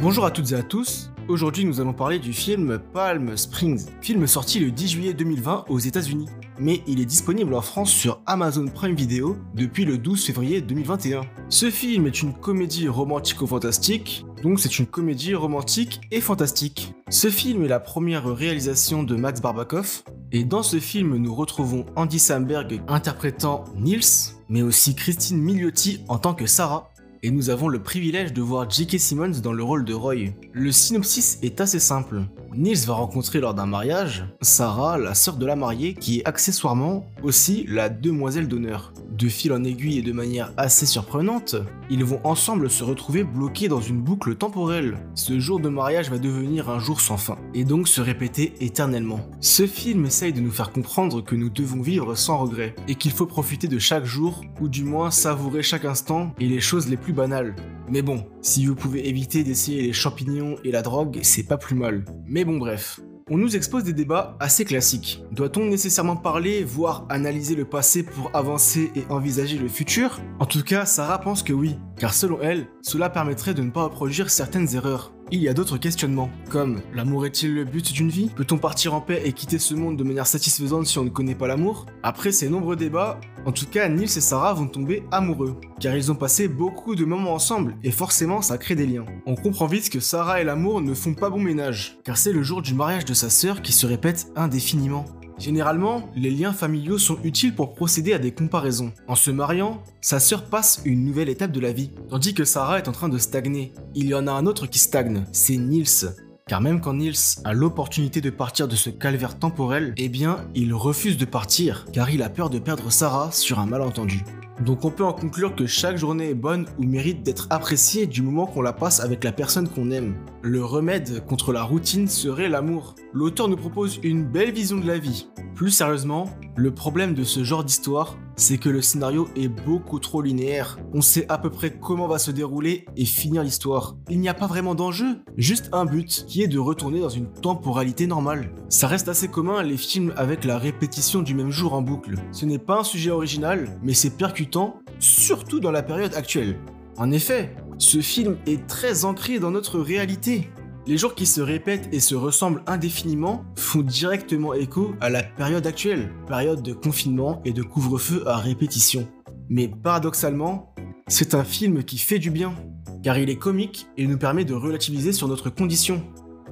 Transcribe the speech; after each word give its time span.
Bonjour 0.00 0.24
à 0.24 0.30
toutes 0.30 0.52
et 0.52 0.54
à 0.54 0.62
tous. 0.62 1.10
Aujourd'hui, 1.26 1.64
nous 1.64 1.80
allons 1.80 1.92
parler 1.92 2.20
du 2.20 2.32
film 2.32 2.78
Palm 2.94 3.36
Springs, 3.36 3.84
film 4.00 4.28
sorti 4.28 4.60
le 4.60 4.70
10 4.70 4.88
juillet 4.88 5.12
2020 5.12 5.64
aux 5.68 5.78
États-Unis. 5.80 6.28
Mais 6.60 6.82
il 6.86 7.00
est 7.00 7.04
disponible 7.04 7.52
en 7.52 7.60
France 7.62 7.90
sur 7.90 8.20
Amazon 8.24 8.66
Prime 8.68 8.94
Video 8.94 9.36
depuis 9.54 9.84
le 9.84 9.98
12 9.98 10.24
février 10.24 10.60
2021. 10.60 11.22
Ce 11.48 11.68
film 11.68 12.06
est 12.06 12.22
une 12.22 12.32
comédie 12.32 12.86
romantico-fantastique, 12.86 14.24
donc 14.40 14.60
c'est 14.60 14.78
une 14.78 14.86
comédie 14.86 15.34
romantique 15.34 16.00
et 16.12 16.20
fantastique. 16.20 16.94
Ce 17.08 17.28
film 17.28 17.64
est 17.64 17.68
la 17.68 17.80
première 17.80 18.24
réalisation 18.32 19.02
de 19.02 19.16
Max 19.16 19.40
Barbakoff, 19.40 20.04
et 20.30 20.44
dans 20.44 20.62
ce 20.62 20.78
film, 20.78 21.16
nous 21.16 21.34
retrouvons 21.34 21.86
Andy 21.96 22.20
Samberg 22.20 22.82
interprétant 22.86 23.64
Nils, 23.76 24.36
mais 24.48 24.62
aussi 24.62 24.94
Christine 24.94 25.38
Milioti 25.38 26.04
en 26.06 26.18
tant 26.18 26.34
que 26.34 26.46
Sarah, 26.46 26.88
et 27.22 27.30
nous 27.30 27.50
avons 27.50 27.68
le 27.68 27.82
privilège 27.82 28.32
de 28.32 28.42
voir 28.42 28.68
J.K. 28.68 28.98
Simmons 28.98 29.40
dans 29.42 29.52
le 29.52 29.62
rôle 29.62 29.84
de 29.84 29.94
Roy. 29.94 30.32
Le 30.52 30.72
synopsis 30.72 31.38
est 31.42 31.60
assez 31.60 31.80
simple. 31.80 32.22
Nils 32.54 32.86
va 32.86 32.94
rencontrer 32.94 33.40
lors 33.40 33.54
d'un 33.54 33.66
mariage 33.66 34.24
Sarah, 34.40 34.98
la 34.98 35.14
sœur 35.14 35.36
de 35.36 35.46
la 35.46 35.56
mariée, 35.56 35.94
qui 35.94 36.20
est 36.20 36.28
accessoirement 36.28 37.06
aussi 37.22 37.64
la 37.68 37.88
demoiselle 37.88 38.48
d'honneur. 38.48 38.92
De 39.18 39.28
fil 39.28 39.52
en 39.52 39.64
aiguille 39.64 39.98
et 39.98 40.02
de 40.02 40.12
manière 40.12 40.52
assez 40.56 40.86
surprenante, 40.86 41.56
ils 41.90 42.04
vont 42.04 42.20
ensemble 42.22 42.70
se 42.70 42.84
retrouver 42.84 43.24
bloqués 43.24 43.66
dans 43.66 43.80
une 43.80 44.00
boucle 44.00 44.36
temporelle. 44.36 44.96
Ce 45.16 45.40
jour 45.40 45.58
de 45.58 45.68
mariage 45.68 46.08
va 46.08 46.18
devenir 46.18 46.70
un 46.70 46.78
jour 46.78 47.00
sans 47.00 47.16
fin, 47.16 47.36
et 47.52 47.64
donc 47.64 47.88
se 47.88 48.00
répéter 48.00 48.54
éternellement. 48.60 49.28
Ce 49.40 49.66
film 49.66 50.06
essaye 50.06 50.32
de 50.32 50.40
nous 50.40 50.52
faire 50.52 50.70
comprendre 50.70 51.20
que 51.20 51.34
nous 51.34 51.50
devons 51.50 51.82
vivre 51.82 52.14
sans 52.14 52.38
regret, 52.38 52.76
et 52.86 52.94
qu'il 52.94 53.10
faut 53.10 53.26
profiter 53.26 53.66
de 53.66 53.80
chaque 53.80 54.04
jour, 54.04 54.44
ou 54.60 54.68
du 54.68 54.84
moins 54.84 55.10
savourer 55.10 55.64
chaque 55.64 55.84
instant 55.84 56.32
et 56.38 56.46
les 56.46 56.60
choses 56.60 56.88
les 56.88 56.96
plus 56.96 57.12
banales. 57.12 57.56
Mais 57.90 58.02
bon, 58.02 58.24
si 58.40 58.66
vous 58.66 58.76
pouvez 58.76 59.08
éviter 59.08 59.42
d'essayer 59.42 59.82
les 59.82 59.92
champignons 59.92 60.54
et 60.62 60.70
la 60.70 60.82
drogue, 60.82 61.18
c'est 61.22 61.42
pas 61.42 61.56
plus 61.56 61.74
mal. 61.74 62.04
Mais 62.28 62.44
bon 62.44 62.58
bref, 62.58 63.00
on 63.30 63.36
nous 63.36 63.56
expose 63.56 63.84
des 63.84 63.92
débats 63.92 64.36
assez 64.40 64.64
classiques. 64.64 65.22
Doit-on 65.38 65.66
nécessairement 65.66 66.16
parler, 66.16 66.64
voire 66.64 67.06
analyser 67.10 67.54
le 67.54 67.64
passé 67.64 68.02
pour 68.02 68.32
avancer 68.34 68.90
et 68.96 69.04
envisager 69.08 69.56
le 69.56 69.68
futur? 69.68 70.18
En 70.40 70.46
tout 70.46 70.64
cas, 70.64 70.84
Sarah 70.84 71.20
pense 71.20 71.44
que 71.44 71.52
oui, 71.52 71.78
car 71.96 72.12
selon 72.12 72.40
elle, 72.42 72.66
cela 72.82 73.08
permettrait 73.08 73.54
de 73.54 73.62
ne 73.62 73.70
pas 73.70 73.84
reproduire 73.84 74.30
certaines 74.30 74.74
erreurs. 74.74 75.12
Il 75.30 75.40
y 75.40 75.48
a 75.48 75.54
d'autres 75.54 75.78
questionnements, 75.78 76.30
comme 76.50 76.80
l'amour 76.92 77.24
est-il 77.24 77.54
le 77.54 77.64
but 77.64 77.92
d'une 77.92 78.08
vie? 78.08 78.32
Peut-on 78.34 78.58
partir 78.58 78.94
en 78.94 79.00
paix 79.00 79.22
et 79.24 79.32
quitter 79.32 79.60
ce 79.60 79.76
monde 79.76 79.96
de 79.96 80.02
manière 80.02 80.26
satisfaisante 80.26 80.86
si 80.86 80.98
on 80.98 81.04
ne 81.04 81.08
connaît 81.08 81.36
pas 81.36 81.46
l'amour? 81.46 81.86
Après 82.02 82.32
ces 82.32 82.48
nombreux 82.48 82.74
débats, 82.74 83.20
en 83.46 83.52
tout 83.52 83.66
cas, 83.66 83.88
Nils 83.88 84.06
et 84.06 84.20
Sarah 84.20 84.54
vont 84.54 84.66
tomber 84.66 85.04
amoureux, 85.12 85.60
car 85.78 85.94
ils 85.94 86.10
ont 86.10 86.16
passé 86.16 86.48
beaucoup 86.48 86.96
de 86.96 87.04
moments 87.04 87.34
ensemble 87.34 87.76
et 87.84 87.92
forcément 87.92 88.42
ça 88.42 88.58
crée 88.58 88.74
des 88.74 88.86
liens. 88.88 89.06
On 89.24 89.36
comprend 89.36 89.66
vite 89.66 89.88
que 89.88 90.00
Sarah 90.00 90.40
et 90.40 90.44
l'amour 90.44 90.80
ne 90.80 90.94
font 90.94 91.14
pas 91.14 91.30
bon 91.30 91.38
ménage, 91.38 91.96
car 92.02 92.18
c'est 92.18 92.32
le 92.32 92.42
jour 92.42 92.60
du 92.60 92.74
mariage 92.74 93.04
de 93.04 93.14
sa 93.14 93.30
sœur 93.30 93.62
qui 93.62 93.72
se 93.72 93.86
répète 93.86 94.32
indéfiniment. 94.34 95.04
Généralement, 95.38 96.08
les 96.16 96.30
liens 96.30 96.52
familiaux 96.52 96.98
sont 96.98 97.18
utiles 97.22 97.54
pour 97.54 97.74
procéder 97.74 98.12
à 98.12 98.18
des 98.18 98.32
comparaisons. 98.32 98.92
En 99.06 99.14
se 99.14 99.30
mariant, 99.30 99.82
sa 100.00 100.18
sœur 100.18 100.44
passe 100.44 100.82
une 100.84 101.04
nouvelle 101.04 101.28
étape 101.28 101.52
de 101.52 101.60
la 101.60 101.72
vie, 101.72 101.90
tandis 102.10 102.34
que 102.34 102.44
Sarah 102.44 102.78
est 102.78 102.88
en 102.88 102.92
train 102.92 103.08
de 103.08 103.18
stagner. 103.18 103.72
Il 103.94 104.06
y 104.06 104.14
en 104.14 104.26
a 104.26 104.32
un 104.32 104.46
autre 104.46 104.66
qui 104.66 104.78
stagne, 104.78 105.24
c'est 105.32 105.56
Nils. 105.56 106.08
Car 106.48 106.60
même 106.60 106.80
quand 106.80 106.94
Nils 106.94 107.40
a 107.44 107.52
l'opportunité 107.52 108.20
de 108.20 108.30
partir 108.30 108.68
de 108.68 108.74
ce 108.74 108.90
calvaire 108.90 109.38
temporel, 109.38 109.92
eh 109.96 110.08
bien, 110.08 110.48
il 110.54 110.74
refuse 110.74 111.18
de 111.18 111.26
partir, 111.26 111.86
car 111.92 112.10
il 112.10 112.22
a 112.22 112.30
peur 112.30 112.50
de 112.50 112.58
perdre 112.58 112.90
Sarah 112.90 113.30
sur 113.30 113.58
un 113.58 113.66
malentendu. 113.66 114.24
Donc 114.64 114.84
on 114.84 114.90
peut 114.90 115.04
en 115.04 115.12
conclure 115.12 115.54
que 115.54 115.66
chaque 115.66 115.96
journée 115.96 116.30
est 116.30 116.34
bonne 116.34 116.66
ou 116.78 116.82
mérite 116.82 117.22
d'être 117.22 117.46
appréciée 117.50 118.06
du 118.06 118.22
moment 118.22 118.46
qu'on 118.46 118.62
la 118.62 118.72
passe 118.72 119.00
avec 119.00 119.22
la 119.22 119.30
personne 119.30 119.68
qu'on 119.68 119.90
aime. 119.92 120.16
Le 120.42 120.64
remède 120.64 121.24
contre 121.26 121.52
la 121.52 121.62
routine 121.62 122.08
serait 122.08 122.48
l'amour. 122.48 122.96
L'auteur 123.12 123.48
nous 123.48 123.56
propose 123.56 124.00
une 124.02 124.24
belle 124.24 124.50
vision 124.50 124.78
de 124.78 124.86
la 124.86 124.98
vie. 124.98 125.28
Plus 125.54 125.70
sérieusement, 125.70 126.30
le 126.56 126.72
problème 126.72 127.14
de 127.14 127.22
ce 127.22 127.44
genre 127.44 127.62
d'histoire, 127.62 128.16
c'est 128.38 128.56
que 128.58 128.68
le 128.68 128.80
scénario 128.80 129.28
est 129.36 129.48
beaucoup 129.48 129.98
trop 129.98 130.22
linéaire. 130.22 130.78
On 130.94 131.00
sait 131.00 131.26
à 131.28 131.38
peu 131.38 131.50
près 131.50 131.76
comment 131.78 132.06
va 132.06 132.18
se 132.18 132.30
dérouler 132.30 132.86
et 132.96 133.04
finir 133.04 133.42
l'histoire. 133.42 133.96
Il 134.08 134.20
n'y 134.20 134.28
a 134.28 134.34
pas 134.34 134.46
vraiment 134.46 134.76
d'enjeu, 134.76 135.18
juste 135.36 135.68
un 135.72 135.84
but, 135.84 136.24
qui 136.26 136.42
est 136.42 136.48
de 136.48 136.58
retourner 136.58 137.00
dans 137.00 137.08
une 137.08 137.30
temporalité 137.32 138.06
normale. 138.06 138.50
Ça 138.68 138.86
reste 138.86 139.08
assez 139.08 139.28
commun 139.28 139.62
les 139.62 139.76
films 139.76 140.14
avec 140.16 140.44
la 140.44 140.56
répétition 140.56 141.20
du 141.20 141.34
même 141.34 141.50
jour 141.50 141.74
en 141.74 141.82
boucle. 141.82 142.14
Ce 142.30 142.46
n'est 142.46 142.58
pas 142.58 142.80
un 142.80 142.84
sujet 142.84 143.10
original, 143.10 143.78
mais 143.82 143.92
c'est 143.92 144.16
percutant, 144.16 144.78
surtout 145.00 145.58
dans 145.58 145.72
la 145.72 145.82
période 145.82 146.14
actuelle. 146.14 146.58
En 146.96 147.10
effet, 147.10 147.56
ce 147.78 148.00
film 148.00 148.36
est 148.46 148.66
très 148.66 149.04
ancré 149.04 149.40
dans 149.40 149.50
notre 149.50 149.80
réalité. 149.80 150.48
Les 150.88 150.96
jours 150.96 151.14
qui 151.14 151.26
se 151.26 151.42
répètent 151.42 151.90
et 151.92 152.00
se 152.00 152.14
ressemblent 152.14 152.62
indéfiniment 152.66 153.44
font 153.56 153.82
directement 153.82 154.54
écho 154.54 154.94
à 155.02 155.10
la 155.10 155.22
période 155.22 155.66
actuelle, 155.66 156.10
période 156.26 156.62
de 156.62 156.72
confinement 156.72 157.42
et 157.44 157.52
de 157.52 157.62
couvre-feu 157.62 158.22
à 158.26 158.38
répétition. 158.38 159.06
Mais 159.50 159.68
paradoxalement, 159.68 160.74
c'est 161.06 161.34
un 161.34 161.44
film 161.44 161.84
qui 161.84 161.98
fait 161.98 162.18
du 162.18 162.30
bien, 162.30 162.54
car 163.02 163.18
il 163.18 163.28
est 163.28 163.36
comique 163.36 163.86
et 163.98 164.06
nous 164.06 164.16
permet 164.16 164.46
de 164.46 164.54
relativiser 164.54 165.12
sur 165.12 165.28
notre 165.28 165.50
condition, 165.50 166.02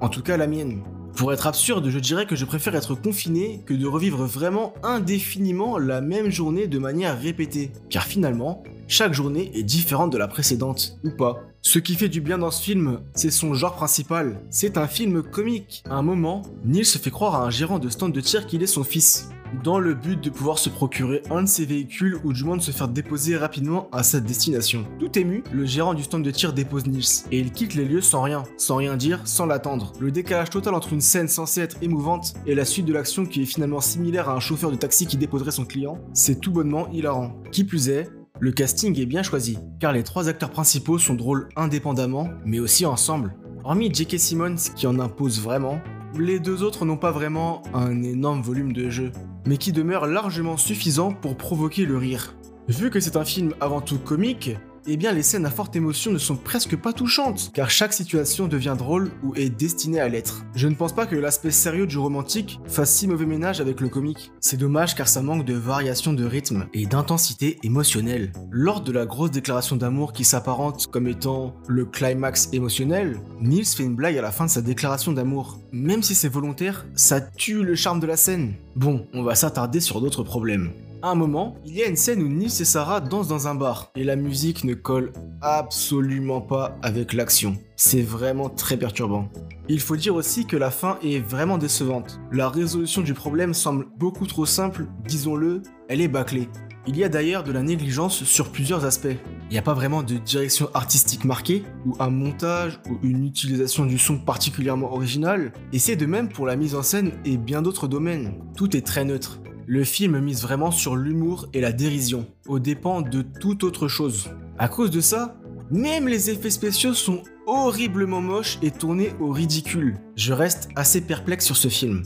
en 0.02 0.10
tout 0.10 0.20
cas 0.20 0.36
la 0.36 0.47
mienne. 0.47 0.82
Pour 1.16 1.32
être 1.32 1.47
absurde, 1.47 1.88
je 1.88 1.98
dirais 1.98 2.26
que 2.26 2.36
je 2.36 2.44
préfère 2.44 2.74
être 2.74 2.94
confiné 2.94 3.62
que 3.64 3.72
de 3.72 3.86
revivre 3.86 4.26
vraiment 4.26 4.74
indéfiniment 4.82 5.78
la 5.78 6.03
même 6.03 6.30
journée 6.30 6.66
de 6.66 6.78
manière 6.78 7.18
répétée, 7.18 7.72
car 7.88 8.04
finalement, 8.04 8.62
chaque 8.86 9.14
journée 9.14 9.50
est 9.54 9.62
différente 9.62 10.12
de 10.12 10.18
la 10.18 10.28
précédente, 10.28 10.98
ou 11.04 11.10
pas. 11.10 11.42
Ce 11.69 11.81
qui 11.81 11.97
fait 11.97 12.09
du 12.09 12.21
bien 12.21 12.38
dans 12.38 12.53
ce 12.53 12.62
film, 12.62 13.00
c'est 13.12 13.32
son 13.32 13.53
genre 13.53 13.75
principal. 13.75 14.41
C'est 14.50 14.78
un 14.78 14.87
film 14.87 15.21
comique. 15.21 15.82
À 15.91 15.97
un 15.97 16.03
moment, 16.03 16.43
Neil 16.65 16.84
se 16.84 16.97
fait 16.97 17.10
croire 17.10 17.34
à 17.34 17.44
un 17.44 17.50
gérant 17.50 17.81
de 17.81 17.88
stand 17.88 18.12
de 18.12 18.21
tir 18.21 18.47
qu'il 18.47 18.62
est 18.62 18.69
son 18.69 18.84
fils, 18.84 19.31
dans 19.65 19.81
le 19.81 19.94
but 19.94 20.22
de 20.22 20.31
pouvoir 20.31 20.60
se 20.60 20.69
procurer 20.69 21.25
un 21.28 21.43
de 21.43 21.49
ses 21.49 21.65
véhicules 21.65 22.21
ou 22.22 22.32
du 22.32 22.44
moins 22.44 22.56
de 22.56 22.62
se 22.62 22.71
faire 22.71 22.87
déposer 22.87 23.37
rapidement 23.37 23.88
à 23.91 24.04
sa 24.04 24.21
destination. 24.21 24.87
Tout 25.00 25.19
ému, 25.19 25.43
le 25.50 25.66
gérant 25.66 25.94
du 25.94 26.04
stand 26.04 26.22
de 26.22 26.31
tir 26.31 26.53
dépose 26.53 26.87
Nils 26.87 27.25
et 27.32 27.41
il 27.41 27.50
quitte 27.50 27.75
les 27.75 27.84
lieux 27.84 28.00
sans 28.00 28.22
rien, 28.22 28.44
sans 28.56 28.77
rien 28.77 28.97
dire, 28.97 29.22
sans 29.25 29.47
l'attendre. 29.47 29.93
Le 29.98 30.12
décalage 30.12 30.50
total 30.50 30.72
entre 30.77 30.93
une 30.93 31.00
scène 31.00 31.27
censée 31.27 31.62
être 31.62 31.78
émouvante 31.83 32.34
et 32.47 32.54
la 32.54 32.65
suite 32.65 32.87
de 32.87 32.93
l'action 32.93 33.27
qui 33.27 33.43
est 33.43 33.44
finalement 33.44 33.81
similaire 33.81 34.28
à 34.28 34.34
un 34.34 34.41
chauffeur 34.41 34.71
de 34.71 34.77
taxi 34.77 35.09
qui 35.09 35.16
déposerait 35.16 35.50
son 35.50 35.65
client, 35.65 35.98
c'est 36.12 36.41
tout 36.41 36.53
bonnement 36.53 36.87
hilarant. 36.93 37.43
Qui 37.50 37.65
plus 37.65 37.88
est, 37.88 38.09
le 38.38 38.52
casting 38.52 38.98
est 39.00 39.06
bien 39.06 39.22
choisi, 39.22 39.58
car 39.80 39.92
les 39.92 40.02
trois 40.02 40.28
acteurs 40.28 40.50
principaux 40.50 40.98
sont 40.98 41.14
drôles 41.14 41.48
indépendamment, 41.56 42.28
mais 42.44 42.58
aussi 42.58 42.84
ensemble. 42.84 43.34
Hormis 43.64 43.92
J.K. 43.92 44.19
Simmons 44.19 44.56
qui 44.74 44.86
en 44.86 44.98
impose 44.98 45.41
vraiment, 45.41 45.80
les 46.19 46.38
deux 46.38 46.62
autres 46.62 46.84
n'ont 46.84 46.97
pas 46.97 47.10
vraiment 47.10 47.62
un 47.74 48.02
énorme 48.02 48.42
volume 48.42 48.72
de 48.72 48.91
jeu, 48.91 49.12
mais 49.47 49.56
qui 49.56 49.72
demeure 49.72 50.06
largement 50.06 50.56
suffisant 50.56 51.12
pour 51.12 51.36
provoquer 51.36 51.86
le 51.86 51.97
rire. 51.97 52.36
Vu 52.69 52.91
que 52.91 53.00
c'est 53.00 53.16
un 53.16 53.24
film 53.24 53.54
avant 53.60 53.80
tout 53.80 53.98
comique, 53.98 54.50
eh 54.86 54.97
bien 54.97 55.12
les 55.12 55.22
scènes 55.22 55.47
à 55.47 55.50
forte 55.50 55.76
émotion 55.76 56.12
ne 56.12 56.19
sont 56.19 56.36
presque 56.36 56.76
pas 56.76 56.92
touchantes, 56.92 57.50
car 57.54 57.70
chaque 57.70 57.92
situation 57.92 58.47
devient 58.47 58.74
drôle 58.78 59.10
ou 59.22 59.34
est 59.34 59.50
destinée 59.50 60.00
à 60.00 60.08
l'être. 60.08 60.44
Je 60.54 60.69
ne 60.69 60.74
pense 60.74 60.94
pas 60.94 61.06
que 61.06 61.16
l'aspect 61.16 61.50
sérieux 61.50 61.86
du 61.86 61.98
romantique 61.98 62.60
fasse 62.66 62.92
si 62.92 63.08
mauvais 63.08 63.26
ménage 63.26 63.60
avec 63.60 63.80
le 63.80 63.88
comique. 63.88 64.32
C'est 64.41 64.56
dommage 64.56 64.94
car 64.94 65.08
ça 65.08 65.22
manque 65.22 65.44
de 65.44 65.54
variation 65.54 66.12
de 66.12 66.24
rythme 66.24 66.66
et 66.74 66.86
d'intensité 66.86 67.58
émotionnelle. 67.62 68.32
Lors 68.50 68.80
de 68.80 68.92
la 68.92 69.06
grosse 69.06 69.30
déclaration 69.30 69.76
d'amour 69.76 70.12
qui 70.12 70.24
s'apparente 70.24 70.86
comme 70.86 71.08
étant 71.08 71.54
le 71.68 71.84
climax 71.84 72.50
émotionnel, 72.53 73.20
Nils 73.41 73.66
fait 73.66 73.84
une 73.84 73.97
blague 73.97 74.18
à 74.18 74.22
la 74.22 74.32
fin 74.32 74.47
de 74.47 74.50
sa 74.50 74.62
déclaration 74.62 75.12
d'amour. 75.12 75.58
Même 75.72 76.03
si 76.03 76.14
c'est 76.14 76.28
volontaire, 76.28 76.86
ça 76.94 77.20
tue 77.20 77.62
le 77.62 77.74
charme 77.74 78.00
de 78.00 78.06
la 78.06 78.16
scène. 78.16 78.54
Bon, 78.76 79.06
on 79.12 79.22
va 79.22 79.34
s'attarder 79.34 79.80
sur 79.80 80.00
d'autres 80.00 80.22
problèmes. 80.22 80.70
Un 81.09 81.15
moment, 81.15 81.55
il 81.65 81.77
y 81.77 81.84
a 81.84 81.87
une 81.87 81.94
scène 81.94 82.21
où 82.21 82.27
Nils 82.27 82.47
et 82.47 82.65
Sarah 82.65 83.00
dansent 83.00 83.28
dans 83.28 83.47
un 83.47 83.55
bar, 83.55 83.93
et 83.94 84.03
la 84.03 84.17
musique 84.17 84.65
ne 84.65 84.75
colle 84.75 85.13
absolument 85.41 86.41
pas 86.41 86.77
avec 86.83 87.13
l'action. 87.13 87.57
C'est 87.77 88.03
vraiment 88.03 88.48
très 88.48 88.77
perturbant. 88.77 89.28
Il 89.69 89.78
faut 89.78 89.95
dire 89.95 90.16
aussi 90.16 90.47
que 90.47 90.57
la 90.57 90.72
fin 90.72 90.98
est 91.04 91.21
vraiment 91.21 91.59
décevante. 91.59 92.19
La 92.33 92.48
résolution 92.48 93.03
du 93.03 93.15
problème 93.15 93.54
semble 93.54 93.86
beaucoup 93.97 94.27
trop 94.27 94.47
simple, 94.47 94.89
disons-le, 95.07 95.63
elle 95.89 96.01
est 96.01 96.09
bâclée. 96.09 96.48
Il 96.89 96.97
y 96.97 97.04
a 97.04 97.09
d'ailleurs 97.09 97.45
de 97.45 97.53
la 97.53 97.63
négligence 97.63 98.25
sur 98.25 98.51
plusieurs 98.51 98.84
aspects. 98.84 99.16
Il 99.48 99.53
n'y 99.53 99.59
a 99.59 99.63
pas 99.63 99.75
vraiment 99.75 100.03
de 100.03 100.16
direction 100.16 100.71
artistique 100.75 101.25
marquée, 101.25 101.63
ou 101.86 101.95
un 102.01 102.10
montage, 102.10 102.80
ou 102.91 102.98
une 103.04 103.25
utilisation 103.25 103.86
du 103.86 103.98
son 103.98 104.19
particulièrement 104.19 104.92
originale, 104.92 105.53
et 105.72 105.78
c'est 105.78 105.95
de 105.95 106.07
même 106.07 106.28
pour 106.28 106.47
la 106.47 106.57
mise 106.57 106.75
en 106.75 106.83
scène 106.83 107.13
et 107.25 107.36
bien 107.36 107.63
d'autres 107.63 107.86
domaines. 107.86 108.34
Tout 108.57 108.77
est 108.77 108.84
très 108.84 109.04
neutre 109.04 109.39
le 109.66 109.83
film 109.83 110.21
mise 110.21 110.42
vraiment 110.42 110.71
sur 110.71 110.95
l'humour 110.95 111.48
et 111.53 111.60
la 111.60 111.72
dérision, 111.72 112.27
aux 112.47 112.60
dépens 112.60 113.01
de 113.01 113.22
toute 113.22 113.65
autre 113.65 113.89
chose. 113.89 114.30
À 114.59 114.68
cause 114.68 114.91
de 114.91 115.01
ça, 115.01 115.36
même 115.71 116.07
les 116.07 116.30
effets 116.30 116.51
spéciaux 116.51 116.95
sont 116.95 117.22
horriblement 117.47 118.21
moches 118.21 118.59
et 118.63 118.71
tournés 118.71 119.10
au 119.18 119.33
ridicule. 119.33 119.98
Je 120.15 120.33
reste 120.33 120.68
assez 120.77 121.01
perplexe 121.01 121.45
sur 121.45 121.57
ce 121.57 121.68
film. 121.68 122.04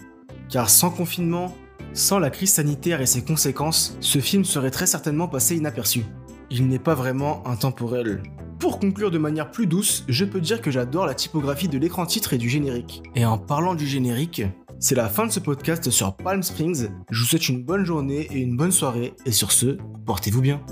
Car 0.49 0.71
sans 0.71 0.91
confinement, 0.91 1.55
sans 1.93 2.19
la 2.19 2.31
crise 2.31 2.55
sanitaire 2.55 3.03
et 3.03 3.07
ses 3.07 3.23
conséquences, 3.23 3.97
ce 4.01 4.21
film 4.21 4.45
serait 4.45 4.71
très 4.71 4.87
certainement 4.87 5.29
passé 5.29 5.57
inaperçu. 5.57 6.05
Il 6.51 6.67
n'est 6.67 6.79
pas 6.79 6.95
vraiment 6.95 7.47
intemporel. 7.47 8.23
Pour 8.59 8.79
conclure 8.79 9.11
de 9.11 9.19
manière 9.19 9.51
plus 9.51 9.67
douce, 9.67 10.05
je 10.09 10.25
peux 10.25 10.41
dire 10.41 10.61
que 10.61 10.71
j'adore 10.71 11.07
la 11.07 11.15
typographie 11.15 11.69
de 11.69 11.79
l'écran 11.79 12.07
titre 12.07 12.33
et 12.33 12.39
du 12.39 12.49
générique. 12.49 13.03
Et 13.15 13.25
en 13.25 13.39
parlant 13.39 13.75
du 13.75 13.87
générique, 13.87 14.43
c'est 14.81 14.95
la 14.95 15.11
fin 15.11 15.27
de 15.27 15.31
ce 15.31 15.41
podcast 15.41 15.91
sur 15.91 16.17
Palm 16.17 16.43
Springs. 16.43 16.89
Je 17.11 17.21
vous 17.21 17.27
souhaite 17.27 17.49
une 17.51 17.63
bonne 17.63 17.85
journée 17.85 18.27
et 18.31 18.39
une 18.39 18.57
bonne 18.57 18.73
soirée, 18.73 19.13
et 19.27 19.31
sur 19.31 19.53
ce, 19.53 19.77
portez-vous 20.07 20.41
bien. 20.41 20.63